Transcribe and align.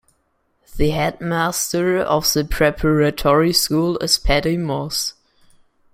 The 0.77 0.89
Headmaster 0.89 1.99
of 1.99 2.23
the 2.33 2.43
Preparatory 2.43 3.53
School 3.53 3.99
is 3.99 4.17
Paddy 4.17 4.57
Moss. 4.57 5.13